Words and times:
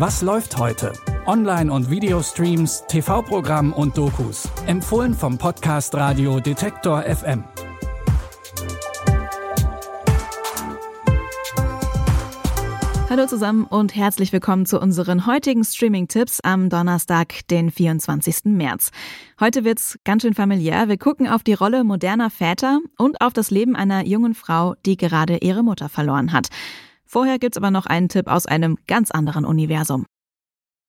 Was 0.00 0.22
läuft 0.22 0.56
heute? 0.56 0.94
Online- 1.26 1.70
und 1.70 1.90
Videostreams, 1.90 2.84
TV-Programm 2.88 3.74
und 3.74 3.98
Dokus. 3.98 4.48
Empfohlen 4.66 5.12
vom 5.12 5.36
Podcast 5.36 5.94
Radio 5.94 6.40
Detektor 6.40 7.02
FM. 7.02 7.44
Hallo 13.10 13.26
zusammen 13.26 13.64
und 13.64 13.94
herzlich 13.94 14.32
willkommen 14.32 14.64
zu 14.64 14.80
unseren 14.80 15.26
heutigen 15.26 15.64
Streaming-Tipps 15.64 16.40
am 16.40 16.70
Donnerstag, 16.70 17.46
den 17.48 17.70
24. 17.70 18.44
März. 18.44 18.92
Heute 19.38 19.64
wird's 19.64 19.98
ganz 20.04 20.22
schön 20.22 20.32
familiär. 20.32 20.88
Wir 20.88 20.96
gucken 20.96 21.28
auf 21.28 21.42
die 21.42 21.52
Rolle 21.52 21.84
moderner 21.84 22.30
Väter 22.30 22.80
und 22.96 23.20
auf 23.20 23.34
das 23.34 23.50
Leben 23.50 23.76
einer 23.76 24.06
jungen 24.06 24.32
Frau, 24.32 24.76
die 24.86 24.96
gerade 24.96 25.36
ihre 25.42 25.62
Mutter 25.62 25.90
verloren 25.90 26.32
hat. 26.32 26.48
Vorher 27.12 27.40
gibt's 27.40 27.56
aber 27.56 27.72
noch 27.72 27.86
einen 27.86 28.08
Tipp 28.08 28.28
aus 28.28 28.46
einem 28.46 28.78
ganz 28.86 29.10
anderen 29.10 29.44
Universum. 29.44 30.06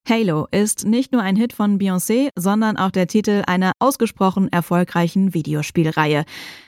Halo 0.07 0.47
ist 0.51 0.85
nicht 0.85 1.11
nur 1.11 1.23
ein 1.23 1.35
Hit 1.35 1.51
von 1.51 1.79
Beyoncé, 1.79 2.29
sondern 2.37 2.77
auch 2.77 2.91
der 2.91 3.07
Titel 3.07 3.41
einer 3.47 3.71
ausgesprochen 3.79 4.47
erfolgreichen 4.51 5.33
Videospielreihe. 5.33 6.25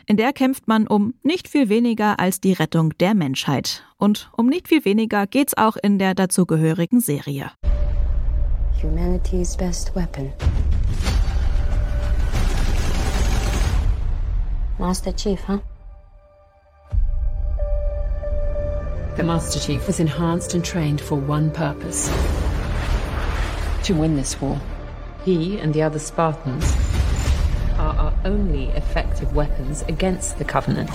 In 0.07 0.17
der 0.17 0.33
kämpft 0.33 0.67
man 0.67 0.87
um 0.87 1.13
nicht 1.21 1.47
viel 1.47 1.69
weniger 1.69 2.19
als 2.19 2.41
die 2.41 2.53
Rettung 2.53 2.97
der 2.97 3.13
Menschheit. 3.13 3.83
Und 3.99 4.31
um 4.35 4.47
nicht 4.47 4.67
viel 4.67 4.85
weniger 4.85 5.27
geht's 5.27 5.55
auch 5.55 5.77
in 5.77 5.99
der 5.99 6.15
dazugehörigen 6.15 6.99
Serie. 6.99 7.51
Humanity's 8.81 9.55
best 9.55 9.95
weapon. 9.95 10.33
Master 14.79 15.15
Chief, 15.15 15.39
huh? 15.47 15.59
The 19.15 19.23
Master 19.23 19.59
Chief 19.59 19.85
was 19.85 19.99
enhanced 19.99 20.55
and 20.55 20.65
trained 20.65 20.99
for 20.99 21.15
one 21.15 21.51
purpose 21.51 22.09
to 23.83 23.93
win 23.93 24.15
this 24.15 24.41
war. 24.41 24.59
He 25.23 25.59
and 25.59 25.71
the 25.71 25.83
other 25.83 25.99
Spartans 25.99 26.65
are 27.77 27.95
our 27.95 28.13
only 28.25 28.69
effective 28.69 29.35
weapons 29.35 29.83
against 29.83 30.39
the 30.39 30.45
Covenant. 30.45 30.89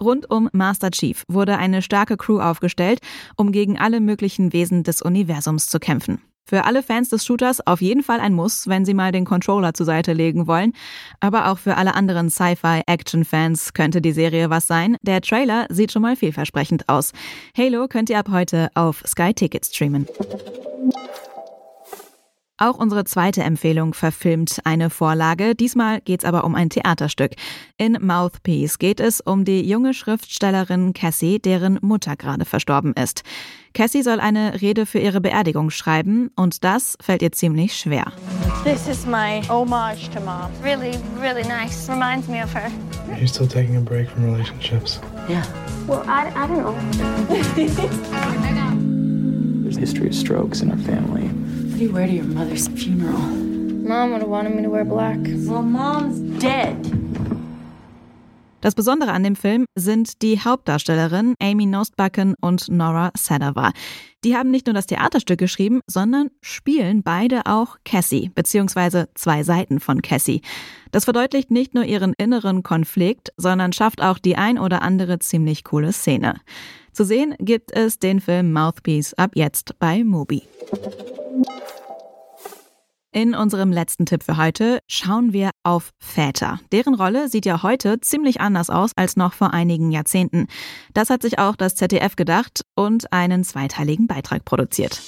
Rund 0.00 0.28
um 0.28 0.50
Master 0.52 0.90
Chief 0.90 1.22
wurde 1.28 1.56
eine 1.56 1.82
starke 1.82 2.16
Crew 2.16 2.40
aufgestellt, 2.40 2.98
um 3.36 3.52
gegen 3.52 3.78
alle 3.78 4.00
möglichen 4.00 4.52
Wesen 4.52 4.82
des 4.82 5.02
Universums 5.02 5.68
zu 5.68 5.78
kämpfen. 5.78 6.20
Für 6.48 6.64
alle 6.64 6.84
Fans 6.84 7.08
des 7.08 7.26
Shooters 7.26 7.66
auf 7.66 7.82
jeden 7.82 8.04
Fall 8.04 8.20
ein 8.20 8.32
Muss, 8.32 8.68
wenn 8.68 8.84
sie 8.84 8.94
mal 8.94 9.10
den 9.10 9.24
Controller 9.24 9.74
zur 9.74 9.84
Seite 9.84 10.12
legen 10.12 10.46
wollen. 10.46 10.74
Aber 11.18 11.50
auch 11.50 11.58
für 11.58 11.76
alle 11.76 11.96
anderen 11.96 12.30
Sci-Fi-Action-Fans 12.30 13.74
könnte 13.74 14.00
die 14.00 14.12
Serie 14.12 14.48
was 14.48 14.68
sein. 14.68 14.96
Der 15.02 15.20
Trailer 15.20 15.66
sieht 15.70 15.90
schon 15.90 16.02
mal 16.02 16.14
vielversprechend 16.14 16.88
aus. 16.88 17.12
Halo 17.58 17.88
könnt 17.88 18.10
ihr 18.10 18.20
ab 18.20 18.28
heute 18.30 18.70
auf 18.74 19.02
Sky 19.04 19.34
Ticket 19.34 19.66
streamen. 19.66 20.06
Auch 22.58 22.78
unsere 22.78 23.04
zweite 23.04 23.42
Empfehlung 23.42 23.92
verfilmt 23.92 24.60
eine 24.64 24.88
Vorlage. 24.88 25.54
Diesmal 25.54 26.00
geht's 26.00 26.24
aber 26.24 26.42
um 26.44 26.54
ein 26.54 26.70
Theaterstück. 26.70 27.32
In 27.76 27.98
Mouthpiece 28.00 28.78
geht 28.78 28.98
es 28.98 29.20
um 29.20 29.44
die 29.44 29.68
junge 29.68 29.92
Schriftstellerin 29.92 30.94
Cassie, 30.94 31.38
deren 31.38 31.78
Mutter 31.82 32.16
gerade 32.16 32.46
verstorben 32.46 32.94
ist. 32.94 33.24
Cassie 33.74 34.02
soll 34.02 34.20
eine 34.20 34.62
Rede 34.62 34.86
für 34.86 34.98
ihre 34.98 35.20
Beerdigung 35.20 35.68
schreiben 35.68 36.30
und 36.34 36.64
das 36.64 36.96
fällt 36.98 37.20
ihr 37.20 37.30
ziemlich 37.30 37.76
schwer. 37.76 38.10
This 38.64 38.88
is 38.88 39.04
my 39.04 39.42
homage 39.50 40.08
to 40.14 40.20
mom. 40.20 40.50
Really, 40.64 40.96
really 41.20 41.46
nice. 41.46 41.86
Reminds 41.90 42.26
me 42.26 42.42
of 42.42 42.54
her. 42.54 42.70
Are 43.10 43.20
you 43.20 43.26
still 43.26 43.46
taking 43.46 43.76
a 43.76 43.80
break 43.80 44.08
from 44.08 44.24
relationships? 44.24 44.98
Yeah. 45.28 45.44
Well, 45.86 46.02
I, 46.08 46.32
I 46.34 46.46
don't 46.46 46.62
know. 46.62 46.72
There's 49.62 49.76
a 49.76 49.80
history 49.80 50.08
of 50.08 50.14
strokes 50.14 50.62
in 50.62 50.70
our 50.70 50.78
family. 50.78 51.28
What 51.76 51.80
do 51.80 51.88
you 51.88 51.94
wear 51.94 52.06
to 52.06 52.12
your 52.14 52.24
mother's 52.24 52.68
funeral? 52.68 53.18
Mom 53.18 54.12
would 54.12 54.22
have 54.22 54.30
wanted 54.30 54.54
me 54.54 54.62
to 54.62 54.70
wear 54.70 54.82
black. 54.82 55.18
Well, 55.46 55.60
mom's 55.60 56.18
dead. 56.40 56.74
Das 58.62 58.74
Besondere 58.74 59.12
an 59.12 59.22
dem 59.22 59.36
Film 59.36 59.66
sind 59.74 60.22
die 60.22 60.40
Hauptdarstellerinnen 60.40 61.34
Amy 61.38 61.66
Nostbacken 61.66 62.34
und 62.40 62.70
Nora 62.70 63.10
Sadova. 63.14 63.72
Die 64.24 64.34
haben 64.34 64.50
nicht 64.50 64.66
nur 64.66 64.72
das 64.72 64.86
Theaterstück 64.86 65.38
geschrieben, 65.38 65.82
sondern 65.86 66.30
spielen 66.40 67.02
beide 67.02 67.44
auch 67.44 67.76
Cassie, 67.84 68.30
beziehungsweise 68.34 69.10
zwei 69.14 69.42
Seiten 69.42 69.78
von 69.78 70.00
Cassie. 70.00 70.40
Das 70.92 71.04
verdeutlicht 71.04 71.50
nicht 71.50 71.74
nur 71.74 71.84
ihren 71.84 72.14
inneren 72.16 72.62
Konflikt, 72.62 73.34
sondern 73.36 73.74
schafft 73.74 74.00
auch 74.00 74.18
die 74.18 74.36
ein 74.36 74.58
oder 74.58 74.80
andere 74.80 75.18
ziemlich 75.18 75.62
coole 75.62 75.92
Szene. 75.92 76.40
Zu 76.94 77.04
sehen 77.04 77.34
gibt 77.38 77.70
es 77.76 77.98
den 77.98 78.20
Film 78.20 78.54
Mouthpiece 78.54 79.12
ab 79.12 79.32
jetzt 79.34 79.78
bei 79.78 80.02
Mubi. 80.02 80.42
In 83.12 83.34
unserem 83.34 83.72
letzten 83.72 84.04
Tipp 84.04 84.22
für 84.22 84.36
heute 84.36 84.80
schauen 84.88 85.32
wir 85.32 85.48
auf 85.62 85.92
Väter. 85.98 86.60
Deren 86.70 86.94
Rolle 86.94 87.30
sieht 87.30 87.46
ja 87.46 87.62
heute 87.62 87.98
ziemlich 88.00 88.42
anders 88.42 88.68
aus 88.68 88.90
als 88.94 89.16
noch 89.16 89.32
vor 89.32 89.54
einigen 89.54 89.90
Jahrzehnten. 89.90 90.48
Das 90.92 91.08
hat 91.08 91.22
sich 91.22 91.38
auch 91.38 91.56
das 91.56 91.76
ZDF 91.76 92.16
gedacht 92.16 92.60
und 92.74 93.10
einen 93.14 93.42
zweiteiligen 93.42 94.06
Beitrag 94.06 94.44
produziert. 94.44 95.00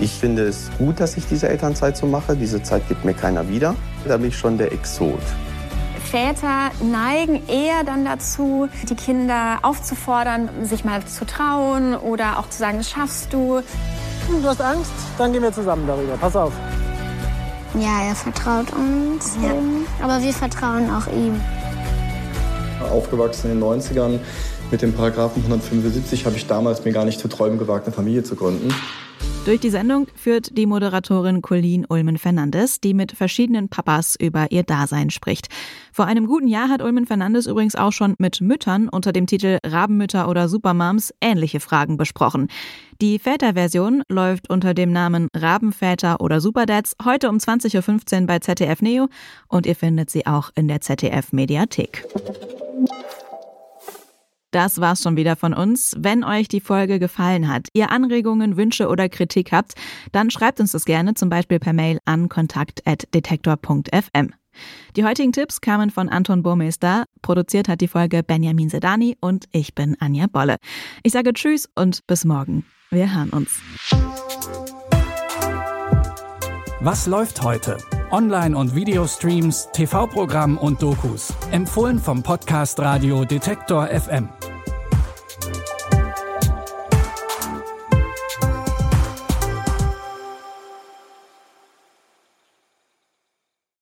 Ich 0.00 0.12
finde 0.12 0.44
es 0.44 0.70
gut, 0.78 1.00
dass 1.00 1.18
ich 1.18 1.26
diese 1.26 1.48
Elternzeit 1.48 1.98
so 1.98 2.06
mache. 2.06 2.34
Diese 2.34 2.62
Zeit 2.62 2.88
gibt 2.88 3.04
mir 3.04 3.12
keiner 3.14 3.46
wieder. 3.48 3.76
Da 4.08 4.16
bin 4.16 4.28
ich 4.28 4.38
schon 4.38 4.56
der 4.56 4.72
Exot. 4.72 5.20
Väter 6.10 6.70
neigen 6.82 7.46
eher 7.46 7.84
dann 7.84 8.04
dazu, 8.06 8.68
die 8.88 8.94
Kinder 8.94 9.58
aufzufordern, 9.62 10.48
sich 10.64 10.84
mal 10.84 11.04
zu 11.04 11.26
trauen 11.26 11.94
oder 11.94 12.38
auch 12.38 12.48
zu 12.48 12.58
sagen, 12.58 12.78
das 12.78 12.88
schaffst 12.88 13.32
du. 13.32 13.60
Du 14.28 14.48
hast 14.48 14.60
Angst? 14.60 14.90
Dann 15.18 15.32
gehen 15.32 15.42
wir 15.42 15.52
zusammen 15.52 15.86
darüber. 15.86 16.16
Pass 16.16 16.34
auf. 16.36 16.52
Ja, 17.74 18.08
er 18.08 18.14
vertraut 18.14 18.72
uns. 18.72 19.36
Ja. 19.42 19.54
Aber 20.02 20.22
wir 20.22 20.32
vertrauen 20.32 20.90
auch 20.90 21.06
ihm. 21.08 21.40
Aufgewachsen 22.90 23.50
in 23.50 23.60
den 23.60 23.68
90ern 23.68 24.18
mit 24.70 24.82
dem 24.82 24.92
Paragraphen 24.92 25.42
175 25.42 26.26
habe 26.26 26.36
ich 26.36 26.46
damals 26.46 26.84
mir 26.84 26.92
gar 26.92 27.04
nicht 27.04 27.20
zu 27.20 27.28
träumen 27.28 27.58
gewagt, 27.58 27.86
eine 27.86 27.94
Familie 27.94 28.22
zu 28.22 28.34
gründen. 28.36 28.74
Durch 29.44 29.60
die 29.60 29.68
Sendung 29.68 30.06
führt 30.14 30.56
die 30.56 30.64
Moderatorin 30.64 31.42
Colleen 31.42 31.84
Ulmen 31.86 32.16
Fernandes, 32.16 32.80
die 32.80 32.94
mit 32.94 33.12
verschiedenen 33.12 33.68
Papas 33.68 34.16
über 34.18 34.50
ihr 34.50 34.62
Dasein 34.62 35.10
spricht. 35.10 35.48
Vor 35.92 36.06
einem 36.06 36.26
guten 36.26 36.48
Jahr 36.48 36.70
hat 36.70 36.80
Ulmen 36.80 37.04
Fernandes 37.06 37.46
übrigens 37.46 37.76
auch 37.76 37.92
schon 37.92 38.14
mit 38.18 38.40
Müttern 38.40 38.88
unter 38.88 39.12
dem 39.12 39.26
Titel 39.26 39.58
Rabenmütter 39.62 40.30
oder 40.30 40.48
Supermoms 40.48 41.12
ähnliche 41.20 41.60
Fragen 41.60 41.98
besprochen. 41.98 42.48
Die 43.02 43.18
Väterversion 43.18 44.02
läuft 44.08 44.48
unter 44.48 44.72
dem 44.72 44.92
Namen 44.92 45.28
Rabenväter 45.34 46.22
oder 46.22 46.40
Superdads 46.40 46.96
heute 47.04 47.28
um 47.28 47.36
20.15 47.36 48.20
Uhr 48.22 48.26
bei 48.26 48.38
ZDF 48.38 48.80
Neo 48.80 49.08
und 49.48 49.66
ihr 49.66 49.76
findet 49.76 50.08
sie 50.08 50.26
auch 50.26 50.52
in 50.54 50.68
der 50.68 50.80
ZDF 50.80 51.34
Mediathek. 51.34 52.06
Das 54.54 54.80
war's 54.80 55.02
schon 55.02 55.16
wieder 55.16 55.34
von 55.34 55.52
uns. 55.52 55.96
Wenn 55.98 56.22
euch 56.22 56.46
die 56.46 56.60
Folge 56.60 57.00
gefallen 57.00 57.48
hat, 57.48 57.66
ihr 57.72 57.90
Anregungen, 57.90 58.56
Wünsche 58.56 58.86
oder 58.86 59.08
Kritik 59.08 59.50
habt, 59.50 59.72
dann 60.12 60.30
schreibt 60.30 60.60
uns 60.60 60.70
das 60.70 60.84
gerne 60.84 61.14
zum 61.14 61.28
Beispiel 61.28 61.58
per 61.58 61.72
Mail 61.72 61.98
an 62.04 62.28
kontakt.detektor.fm. 62.28 64.30
Die 64.94 65.04
heutigen 65.04 65.32
Tipps 65.32 65.60
kamen 65.60 65.90
von 65.90 66.08
Anton 66.08 66.44
Burmeister. 66.44 67.06
Produziert 67.20 67.66
hat 67.66 67.80
die 67.80 67.88
Folge 67.88 68.22
Benjamin 68.22 68.68
Sedani 68.68 69.16
und 69.20 69.46
ich 69.50 69.74
bin 69.74 69.96
Anja 69.98 70.28
Bolle. 70.28 70.58
Ich 71.02 71.12
sage 71.12 71.32
Tschüss 71.32 71.68
und 71.74 72.06
bis 72.06 72.24
morgen. 72.24 72.64
Wir 72.90 73.12
hören 73.12 73.30
uns. 73.30 73.60
Was 76.80 77.08
läuft 77.08 77.42
heute? 77.42 77.78
Online- 78.12 78.56
und 78.56 78.76
Videostreams, 78.76 79.70
TV-Programm 79.72 80.58
und 80.58 80.80
Dokus. 80.80 81.34
Empfohlen 81.50 81.98
vom 81.98 82.22
Podcast 82.22 82.78
Radio 82.78 83.24
Detektor 83.24 83.88
FM. 83.88 84.28